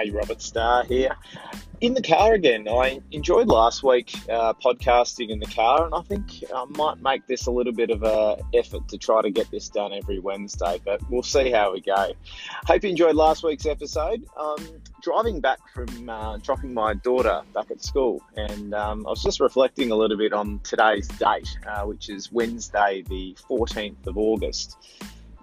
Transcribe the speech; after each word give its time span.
Hey, 0.00 0.08
Robert 0.08 0.40
Starr 0.40 0.84
here. 0.84 1.14
In 1.82 1.92
the 1.92 2.00
car 2.00 2.32
again. 2.32 2.66
I 2.66 3.02
enjoyed 3.10 3.48
last 3.48 3.82
week 3.82 4.14
uh, 4.30 4.54
podcasting 4.54 5.28
in 5.28 5.40
the 5.40 5.46
car, 5.46 5.84
and 5.84 5.94
I 5.94 6.00
think 6.00 6.42
I 6.54 6.64
might 6.70 7.02
make 7.02 7.26
this 7.26 7.46
a 7.46 7.50
little 7.50 7.74
bit 7.74 7.90
of 7.90 8.02
a 8.02 8.38
effort 8.54 8.88
to 8.88 8.96
try 8.96 9.20
to 9.20 9.30
get 9.30 9.50
this 9.50 9.68
done 9.68 9.92
every 9.92 10.18
Wednesday. 10.18 10.80
But 10.82 11.02
we'll 11.10 11.22
see 11.22 11.50
how 11.50 11.74
we 11.74 11.82
go. 11.82 12.12
Hope 12.64 12.82
you 12.82 12.88
enjoyed 12.88 13.14
last 13.14 13.44
week's 13.44 13.66
episode. 13.66 14.24
Um, 14.38 14.80
driving 15.02 15.40
back 15.40 15.58
from 15.74 16.08
uh, 16.08 16.38
dropping 16.38 16.72
my 16.72 16.94
daughter 16.94 17.42
back 17.52 17.70
at 17.70 17.82
school, 17.82 18.22
and 18.36 18.72
um, 18.72 19.06
I 19.06 19.10
was 19.10 19.22
just 19.22 19.38
reflecting 19.38 19.90
a 19.90 19.96
little 19.96 20.16
bit 20.16 20.32
on 20.32 20.60
today's 20.60 21.08
date, 21.08 21.58
uh, 21.66 21.82
which 21.82 22.08
is 22.08 22.32
Wednesday, 22.32 23.04
the 23.06 23.36
14th 23.50 24.06
of 24.06 24.16
August. 24.16 24.78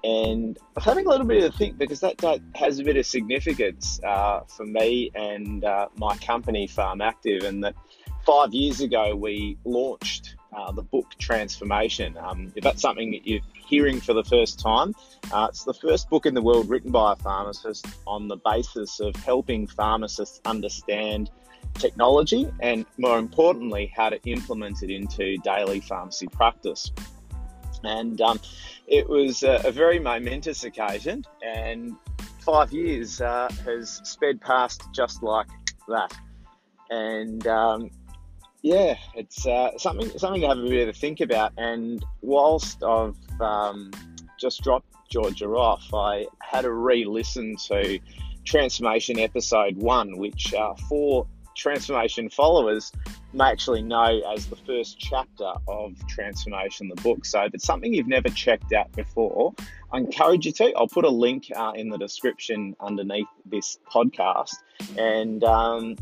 And 0.07 0.57
I 0.61 0.71
was 0.75 0.85
having 0.85 1.05
a 1.05 1.09
little 1.09 1.27
bit 1.27 1.43
of 1.43 1.53
a 1.53 1.57
think 1.57 1.77
because 1.77 1.99
that, 1.99 2.17
that 2.19 2.39
has 2.55 2.79
a 2.79 2.83
bit 2.83 2.95
of 2.95 3.05
significance 3.05 3.99
uh, 4.05 4.39
for 4.47 4.65
me 4.65 5.11
and 5.15 5.65
uh, 5.65 5.89
my 5.97 6.15
company, 6.17 6.65
Farm 6.65 7.01
Active, 7.01 7.43
and 7.43 7.61
that 7.65 7.75
five 8.25 8.53
years 8.53 8.79
ago 8.79 9.15
we 9.17 9.57
launched 9.65 10.35
uh, 10.55 10.71
the 10.71 10.81
book 10.81 11.07
Transpharmation. 11.19 12.15
Um, 12.23 12.53
if 12.55 12.63
that's 12.63 12.81
something 12.81 13.11
that 13.11 13.27
you're 13.27 13.41
hearing 13.53 13.99
for 13.99 14.13
the 14.13 14.23
first 14.23 14.61
time, 14.61 14.95
uh, 15.33 15.47
it's 15.49 15.65
the 15.65 15.73
first 15.73 16.09
book 16.09 16.25
in 16.25 16.33
the 16.33 16.41
world 16.41 16.69
written 16.69 16.91
by 16.91 17.11
a 17.11 17.15
pharmacist 17.17 17.85
on 18.05 18.29
the 18.29 18.37
basis 18.37 19.01
of 19.01 19.13
helping 19.17 19.67
pharmacists 19.67 20.39
understand 20.45 21.31
technology 21.73 22.49
and, 22.61 22.85
more 22.97 23.19
importantly, 23.19 23.91
how 23.93 24.07
to 24.07 24.21
implement 24.23 24.83
it 24.83 24.89
into 24.89 25.35
daily 25.43 25.81
pharmacy 25.81 26.27
practice. 26.27 26.93
And 27.83 28.19
um, 28.21 28.39
it 28.87 29.07
was 29.07 29.43
a, 29.43 29.61
a, 29.65 29.71
very 29.71 29.99
momentous 29.99 30.63
occasion, 30.63 31.25
and 31.43 31.95
five 32.39 32.71
years 32.71 33.21
uh, 33.21 33.49
has 33.65 34.01
sped 34.03 34.41
past 34.41 34.83
just 34.93 35.21
like 35.23 35.47
that. 35.87 36.13
And 36.89 37.45
um, 37.47 37.91
yeah, 38.61 38.95
it's 39.15 39.45
uh, 39.45 39.77
something 39.77 40.17
something 40.17 40.41
to 40.41 40.47
have 40.47 40.57
a 40.57 40.67
bit 40.67 40.87
of 40.87 40.95
a 40.95 40.97
think 40.97 41.19
about. 41.19 41.53
And 41.57 42.03
whilst 42.21 42.83
I've 42.83 43.15
um, 43.41 43.91
just 44.39 44.63
dropped 44.63 44.87
Georgia 45.09 45.47
off, 45.47 45.93
I 45.93 46.27
had 46.39 46.65
a 46.65 46.71
re-listen 46.71 47.55
to 47.67 47.99
Transpharmation 48.45 49.19
Episode 49.19 49.77
One, 49.77 50.17
which 50.17 50.53
uh, 50.53 50.73
for 50.89 51.27
transpharmation 51.57 52.31
followers 52.31 52.91
may 53.33 53.45
actually 53.45 53.81
know 53.81 54.21
as 54.33 54.45
the 54.47 54.55
first 54.55 54.99
chapter 54.99 55.51
of 55.67 55.93
Transpharmation, 56.15 56.89
the 56.93 57.01
book. 57.01 57.25
So 57.25 57.43
if 57.43 57.53
it's 57.53 57.65
something 57.65 57.93
you've 57.93 58.07
never 58.07 58.29
checked 58.29 58.73
out 58.73 58.91
before, 58.93 59.53
I 59.91 59.97
encourage 59.97 60.45
you 60.45 60.51
to. 60.53 60.73
I'll 60.75 60.87
put 60.87 61.05
a 61.05 61.09
link 61.09 61.51
uh, 61.55 61.73
in 61.75 61.89
the 61.89 61.97
description 61.97 62.75
underneath 62.79 63.27
this 63.45 63.79
podcast. 63.91 64.55
And 64.97 65.43
um, 65.43 65.95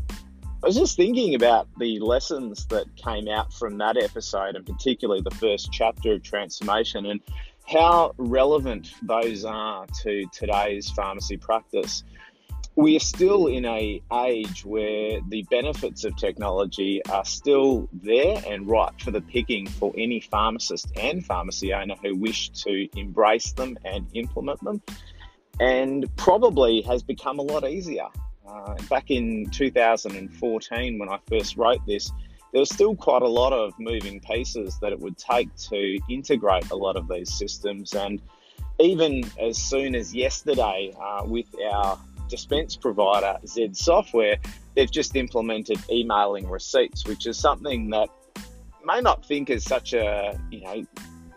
I 0.62 0.66
was 0.66 0.76
just 0.76 0.96
thinking 0.96 1.34
about 1.34 1.68
the 1.78 1.98
lessons 2.00 2.66
that 2.66 2.86
came 2.96 3.28
out 3.28 3.52
from 3.52 3.78
that 3.78 3.96
episode, 3.96 4.56
and 4.56 4.64
particularly 4.66 5.22
the 5.22 5.34
first 5.36 5.70
chapter 5.72 6.12
of 6.12 6.22
Transpharmation, 6.22 7.10
and 7.10 7.20
how 7.66 8.14
relevant 8.16 8.92
those 9.02 9.44
are 9.44 9.86
to 10.02 10.24
today's 10.32 10.88
pharmacy 10.90 11.36
practice 11.36 12.04
we 12.76 12.94
are 12.94 13.00
still 13.00 13.46
in 13.46 13.64
a 13.64 14.02
age 14.12 14.64
where 14.66 15.20
the 15.28 15.42
benefits 15.50 16.04
of 16.04 16.14
technology 16.16 17.02
are 17.06 17.24
still 17.24 17.88
there 17.90 18.42
and 18.46 18.68
ripe 18.68 19.00
for 19.00 19.10
the 19.10 19.22
picking 19.22 19.66
for 19.66 19.94
any 19.96 20.20
pharmacist 20.20 20.92
and 20.98 21.24
pharmacy 21.24 21.72
owner 21.72 21.94
who 22.02 22.14
wish 22.14 22.50
to 22.50 22.86
embrace 22.98 23.52
them 23.52 23.78
and 23.86 24.06
implement 24.12 24.62
them 24.62 24.82
and 25.58 26.14
probably 26.16 26.82
has 26.82 27.02
become 27.02 27.38
a 27.38 27.42
lot 27.42 27.66
easier. 27.66 28.08
Uh, 28.46 28.74
back 28.90 29.10
in 29.10 29.44
2014 29.50 30.98
when 31.00 31.08
i 31.08 31.18
first 31.28 31.56
wrote 31.56 31.84
this 31.84 32.12
there 32.52 32.60
was 32.60 32.70
still 32.70 32.94
quite 32.94 33.22
a 33.22 33.28
lot 33.28 33.52
of 33.52 33.74
moving 33.80 34.20
pieces 34.20 34.78
that 34.80 34.92
it 34.92 35.00
would 35.00 35.18
take 35.18 35.52
to 35.56 35.98
integrate 36.08 36.70
a 36.70 36.76
lot 36.76 36.94
of 36.94 37.08
these 37.08 37.34
systems 37.34 37.92
and 37.94 38.22
even 38.78 39.24
as 39.40 39.58
soon 39.58 39.96
as 39.96 40.14
yesterday 40.14 40.94
uh, 41.02 41.24
with 41.24 41.48
our 41.72 41.98
dispense 42.28 42.76
provider, 42.76 43.38
Z 43.46 43.70
Software, 43.72 44.36
they've 44.74 44.90
just 44.90 45.16
implemented 45.16 45.78
emailing 45.90 46.48
receipts, 46.48 47.06
which 47.06 47.26
is 47.26 47.38
something 47.38 47.90
that 47.90 48.08
may 48.84 49.00
not 49.00 49.24
think 49.24 49.50
is 49.50 49.64
such 49.64 49.92
a 49.92 50.38
you 50.50 50.60
know 50.62 50.84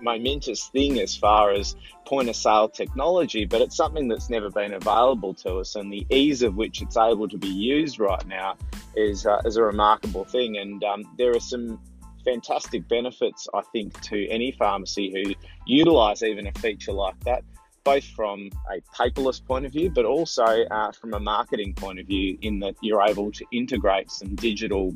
momentous 0.01 0.67
thing 0.67 0.99
as 0.99 1.15
far 1.15 1.51
as 1.51 1.75
point 2.05 2.29
of 2.29 2.35
sale 2.35 2.69
technology, 2.69 3.45
but 3.45 3.61
it's 3.61 3.75
something 3.75 4.07
that's 4.07 4.29
never 4.29 4.49
been 4.49 4.73
available 4.73 5.33
to 5.33 5.57
us, 5.57 5.75
and 5.75 5.91
the 5.91 6.05
ease 6.09 6.41
of 6.41 6.55
which 6.55 6.81
it's 6.81 6.97
able 6.97 7.27
to 7.27 7.37
be 7.37 7.49
used 7.49 7.99
right 7.99 8.25
now 8.27 8.55
is 8.95 9.25
uh, 9.25 9.41
is 9.45 9.57
a 9.57 9.63
remarkable 9.63 10.25
thing. 10.25 10.57
And 10.57 10.83
um, 10.83 11.03
there 11.17 11.35
are 11.35 11.39
some 11.39 11.79
fantastic 12.25 12.87
benefits, 12.87 13.47
I 13.53 13.61
think, 13.73 13.99
to 14.01 14.27
any 14.27 14.51
pharmacy 14.51 15.11
who 15.11 15.33
utilize 15.65 16.23
even 16.23 16.47
a 16.47 16.51
feature 16.53 16.91
like 16.91 17.19
that 17.21 17.43
both 17.89 18.03
from 18.03 18.51
a 18.71 18.79
paperless 18.95 19.43
point 19.43 19.65
of 19.65 19.71
view, 19.71 19.89
but 19.89 20.05
also 20.05 20.43
uh, 20.43 20.91
from 20.91 21.11
a 21.15 21.19
marketing 21.19 21.73
point 21.73 21.99
of 21.99 22.05
view, 22.05 22.37
in 22.43 22.59
that 22.59 22.75
you're 22.81 23.01
able 23.01 23.31
to 23.31 23.43
integrate 23.51 24.11
some 24.11 24.35
digital 24.35 24.95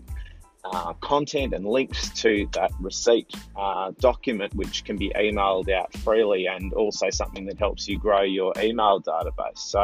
uh, 0.63 0.93
content 1.01 1.55
and 1.55 1.65
links 1.65 2.09
to 2.09 2.47
that 2.53 2.71
receipt 2.79 3.33
uh, 3.55 3.91
document, 3.99 4.53
which 4.53 4.83
can 4.83 4.95
be 4.95 5.09
emailed 5.15 5.71
out 5.71 5.91
freely, 6.05 6.45
and 6.45 6.71
also 6.73 7.09
something 7.09 7.45
that 7.47 7.57
helps 7.57 7.87
you 7.87 7.97
grow 7.97 8.21
your 8.21 8.53
email 8.59 9.01
database. 9.01 9.57
So 9.57 9.83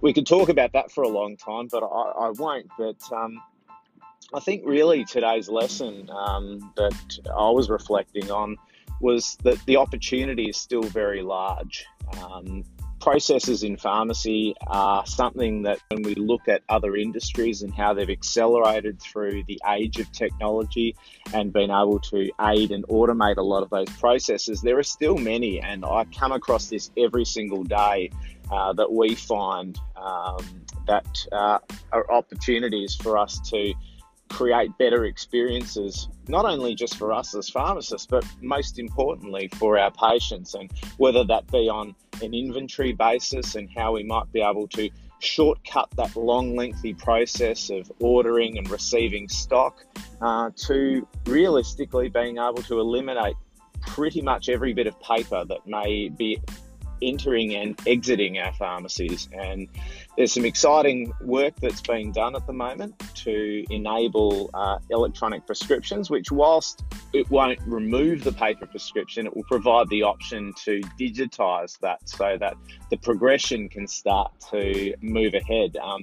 we 0.00 0.14
could 0.14 0.26
talk 0.26 0.48
about 0.48 0.72
that 0.72 0.90
for 0.90 1.04
a 1.04 1.08
long 1.08 1.36
time, 1.36 1.68
but 1.70 1.82
I, 1.82 2.26
I 2.26 2.30
won't. 2.30 2.68
But 2.78 3.02
um, 3.12 3.42
I 4.32 4.40
think 4.40 4.62
really 4.64 5.04
today's 5.04 5.50
lesson 5.50 6.08
um, 6.10 6.72
that 6.76 7.18
I 7.28 7.50
was 7.50 7.68
reflecting 7.68 8.30
on 8.30 8.56
was 9.00 9.36
that 9.42 9.58
the 9.66 9.76
opportunity 9.76 10.44
is 10.44 10.56
still 10.56 10.82
very 10.82 11.22
large. 11.22 11.86
Um, 12.22 12.64
processes 13.00 13.62
in 13.62 13.76
pharmacy 13.76 14.54
are 14.66 15.06
something 15.06 15.62
that 15.62 15.78
when 15.90 16.02
we 16.02 16.14
look 16.14 16.48
at 16.48 16.62
other 16.68 16.96
industries 16.96 17.62
and 17.62 17.72
how 17.72 17.94
they've 17.94 18.10
accelerated 18.10 19.00
through 19.00 19.44
the 19.44 19.60
age 19.68 20.00
of 20.00 20.10
technology 20.12 20.96
and 21.32 21.52
been 21.52 21.70
able 21.70 22.00
to 22.00 22.30
aid 22.40 22.72
and 22.72 22.84
automate 22.88 23.36
a 23.36 23.42
lot 23.42 23.62
of 23.62 23.70
those 23.70 23.88
processes, 24.00 24.60
there 24.60 24.78
are 24.78 24.82
still 24.82 25.18
many, 25.18 25.60
and 25.60 25.84
I 25.84 26.04
come 26.06 26.32
across 26.32 26.68
this 26.68 26.90
every 26.96 27.24
single 27.24 27.62
day 27.62 28.10
uh, 28.50 28.72
that 28.72 28.90
we 28.90 29.14
find 29.14 29.78
um, 29.96 30.44
that 30.86 31.26
uh, 31.32 31.58
are 31.92 32.10
opportunities 32.10 32.94
for 32.94 33.18
us 33.18 33.38
to 33.50 33.72
create 34.36 34.76
better 34.76 35.06
experiences, 35.06 36.08
not 36.28 36.44
only 36.44 36.74
just 36.74 36.98
for 36.98 37.10
us 37.10 37.34
as 37.34 37.48
pharmacists, 37.48 38.06
but 38.06 38.22
most 38.42 38.78
importantly 38.78 39.48
for 39.56 39.78
our 39.78 39.90
patients, 39.90 40.52
and 40.52 40.70
whether 40.98 41.24
that 41.24 41.50
be 41.50 41.70
on 41.70 41.94
an 42.20 42.34
inventory 42.34 42.92
basis 42.92 43.54
and 43.54 43.70
how 43.74 43.94
we 43.94 44.02
might 44.02 44.30
be 44.32 44.42
able 44.42 44.68
to 44.68 44.90
shortcut 45.20 45.88
that 45.96 46.14
long, 46.16 46.54
lengthy 46.54 46.92
process 46.92 47.70
of 47.70 47.90
ordering 47.98 48.58
and 48.58 48.68
receiving 48.68 49.26
stock 49.26 49.82
uh, 50.20 50.50
to 50.54 51.08
realistically 51.24 52.10
being 52.10 52.36
able 52.36 52.62
to 52.62 52.78
eliminate 52.78 53.36
pretty 53.86 54.20
much 54.20 54.50
every 54.50 54.74
bit 54.74 54.86
of 54.86 55.00
paper 55.00 55.46
that 55.46 55.66
may 55.66 56.10
be 56.10 56.38
entering 57.02 57.54
and 57.54 57.80
exiting 57.86 58.38
our 58.38 58.52
pharmacies. 58.54 59.28
And 59.32 59.68
there's 60.16 60.32
some 60.32 60.44
exciting 60.44 61.12
work 61.20 61.54
that's 61.60 61.80
being 61.80 62.12
done 62.12 62.34
at 62.36 62.46
the 62.46 62.52
moment 62.52 62.98
to 63.16 63.64
enable 63.70 64.50
uh, 64.54 64.78
electronic 64.90 65.46
prescriptions, 65.46 66.10
which, 66.10 66.30
whilst 66.30 66.84
it 67.12 67.30
won't 67.30 67.60
remove 67.66 68.24
the 68.24 68.32
paper 68.32 68.66
prescription, 68.66 69.26
it 69.26 69.36
will 69.36 69.44
provide 69.44 69.88
the 69.88 70.02
option 70.02 70.52
to 70.64 70.80
digitize 70.98 71.78
that 71.80 72.06
so 72.08 72.36
that 72.38 72.54
the 72.90 72.96
progression 72.96 73.68
can 73.68 73.86
start 73.86 74.32
to 74.50 74.94
move 75.00 75.34
ahead. 75.34 75.76
Um, 75.76 76.02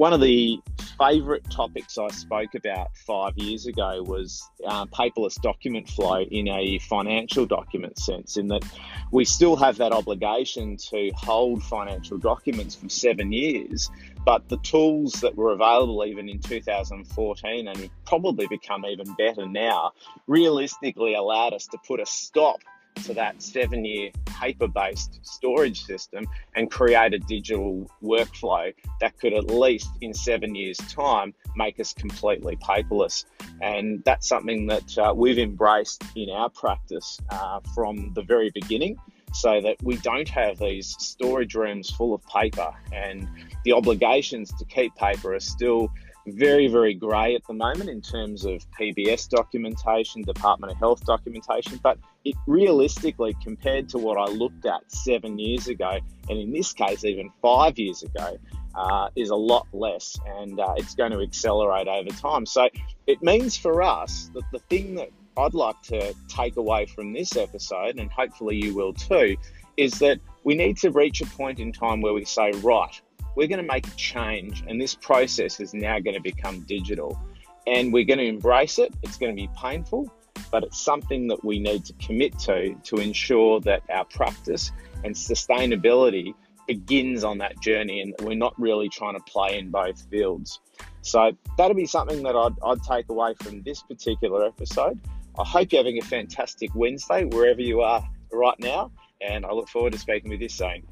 one 0.00 0.14
of 0.14 0.20
the 0.22 0.58
favourite 0.98 1.44
topics 1.50 1.98
I 1.98 2.08
spoke 2.08 2.54
about 2.54 2.96
five 2.96 3.36
years 3.36 3.66
ago 3.66 4.02
was 4.02 4.48
uh, 4.66 4.86
paperless 4.86 5.38
document 5.42 5.90
flow 5.90 6.22
in 6.22 6.48
a 6.48 6.78
financial 6.78 7.44
document 7.44 7.98
sense, 7.98 8.38
in 8.38 8.48
that 8.48 8.64
we 9.12 9.26
still 9.26 9.56
have 9.56 9.76
that 9.76 9.92
obligation 9.92 10.78
to 10.88 11.10
hold 11.14 11.62
financial 11.62 12.16
documents 12.16 12.76
for 12.76 12.88
seven 12.88 13.30
years, 13.30 13.90
but 14.24 14.48
the 14.48 14.56
tools 14.62 15.20
that 15.20 15.36
were 15.36 15.52
available 15.52 16.02
even 16.06 16.30
in 16.30 16.38
2014 16.38 17.68
and 17.68 17.90
probably 18.06 18.46
become 18.46 18.86
even 18.86 19.12
better 19.18 19.44
now 19.44 19.92
realistically 20.26 21.12
allowed 21.12 21.52
us 21.52 21.66
to 21.66 21.78
put 21.86 22.00
a 22.00 22.06
stop 22.06 22.60
to 22.96 23.14
that 23.14 23.42
seven 23.42 23.84
year 23.84 24.10
paper 24.40 24.68
based 24.68 25.20
storage 25.22 25.84
system 25.84 26.26
and 26.54 26.70
create 26.70 27.12
a 27.14 27.18
digital 27.18 27.90
workflow 28.02 28.72
that 29.00 29.18
could 29.18 29.32
at 29.32 29.46
least 29.46 29.90
in 30.00 30.14
seven 30.14 30.54
years' 30.54 30.78
time 30.88 31.34
make 31.56 31.78
us 31.80 31.92
completely 31.92 32.56
paperless. 32.56 33.24
And 33.60 34.02
that's 34.04 34.26
something 34.26 34.66
that 34.66 34.98
uh, 34.98 35.12
we've 35.14 35.38
embraced 35.38 36.02
in 36.16 36.30
our 36.30 36.48
practice 36.48 37.18
uh, 37.30 37.60
from 37.74 38.12
the 38.14 38.22
very 38.22 38.50
beginning. 38.54 38.96
so 39.32 39.60
that 39.60 39.76
we 39.82 39.96
don't 39.98 40.28
have 40.28 40.58
these 40.58 40.96
storage 40.98 41.54
rooms 41.54 41.88
full 41.88 42.14
of 42.14 42.26
paper 42.26 42.72
and 42.92 43.28
the 43.64 43.72
obligations 43.72 44.52
to 44.58 44.64
keep 44.64 44.92
paper 44.96 45.34
are 45.34 45.40
still 45.40 45.88
very, 46.26 46.68
very 46.68 46.94
grey 46.94 47.34
at 47.34 47.46
the 47.46 47.54
moment 47.54 47.88
in 47.88 48.00
terms 48.00 48.44
of 48.44 48.64
PBS 48.78 49.28
documentation, 49.28 50.22
Department 50.22 50.72
of 50.72 50.78
Health 50.78 51.04
documentation, 51.04 51.80
but 51.82 51.98
it 52.24 52.34
realistically, 52.46 53.36
compared 53.42 53.88
to 53.90 53.98
what 53.98 54.18
I 54.18 54.30
looked 54.30 54.66
at 54.66 54.90
seven 54.90 55.38
years 55.38 55.68
ago, 55.68 55.98
and 56.28 56.38
in 56.38 56.52
this 56.52 56.72
case, 56.72 57.04
even 57.04 57.30
five 57.40 57.78
years 57.78 58.02
ago, 58.02 58.38
uh, 58.74 59.08
is 59.16 59.30
a 59.30 59.36
lot 59.36 59.66
less 59.72 60.16
and 60.38 60.60
uh, 60.60 60.74
it's 60.76 60.94
going 60.94 61.10
to 61.10 61.20
accelerate 61.20 61.88
over 61.88 62.10
time. 62.10 62.46
So 62.46 62.68
it 63.06 63.22
means 63.22 63.56
for 63.56 63.82
us 63.82 64.30
that 64.34 64.44
the 64.52 64.60
thing 64.60 64.94
that 64.94 65.10
I'd 65.36 65.54
like 65.54 65.80
to 65.84 66.14
take 66.28 66.56
away 66.56 66.86
from 66.86 67.12
this 67.12 67.36
episode, 67.36 67.98
and 67.98 68.10
hopefully 68.10 68.56
you 68.56 68.74
will 68.74 68.92
too, 68.92 69.36
is 69.76 69.98
that 70.00 70.20
we 70.44 70.54
need 70.54 70.76
to 70.78 70.90
reach 70.90 71.20
a 71.20 71.26
point 71.26 71.58
in 71.58 71.72
time 71.72 72.00
where 72.00 72.12
we 72.12 72.24
say, 72.24 72.52
right, 72.62 73.00
we're 73.34 73.48
going 73.48 73.64
to 73.64 73.72
make 73.72 73.86
a 73.86 73.96
change, 73.96 74.64
and 74.66 74.80
this 74.80 74.94
process 74.94 75.60
is 75.60 75.74
now 75.74 75.98
going 75.98 76.14
to 76.14 76.22
become 76.22 76.60
digital. 76.60 77.18
And 77.66 77.92
we're 77.92 78.04
going 78.04 78.18
to 78.18 78.26
embrace 78.26 78.78
it. 78.78 78.92
It's 79.02 79.18
going 79.18 79.34
to 79.34 79.40
be 79.40 79.48
painful, 79.56 80.12
but 80.50 80.64
it's 80.64 80.80
something 80.80 81.28
that 81.28 81.44
we 81.44 81.58
need 81.58 81.84
to 81.84 81.92
commit 81.94 82.38
to 82.40 82.74
to 82.74 82.96
ensure 82.96 83.60
that 83.60 83.82
our 83.90 84.04
practice 84.04 84.72
and 85.04 85.14
sustainability 85.14 86.34
begins 86.66 87.24
on 87.24 87.38
that 87.38 87.58
journey 87.60 88.00
and 88.00 88.14
we're 88.20 88.34
not 88.34 88.54
really 88.58 88.88
trying 88.88 89.14
to 89.14 89.20
play 89.24 89.58
in 89.58 89.70
both 89.70 90.00
fields. 90.08 90.60
So 91.02 91.32
that'll 91.56 91.74
be 91.74 91.86
something 91.86 92.22
that 92.22 92.36
I'd, 92.36 92.54
I'd 92.64 92.82
take 92.82 93.08
away 93.08 93.34
from 93.42 93.62
this 93.62 93.82
particular 93.82 94.46
episode. 94.46 95.00
I 95.38 95.44
hope 95.44 95.72
you're 95.72 95.82
having 95.82 95.98
a 95.98 96.04
fantastic 96.04 96.74
Wednesday 96.74 97.24
wherever 97.24 97.60
you 97.60 97.80
are 97.80 98.06
right 98.32 98.58
now, 98.58 98.92
and 99.20 99.44
I 99.46 99.52
look 99.52 99.68
forward 99.68 99.92
to 99.94 99.98
speaking 99.98 100.30
with 100.30 100.40
you 100.40 100.48
soon. 100.48 100.86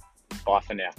Bye 0.44 0.60
for 0.60 0.74
now. 0.74 0.90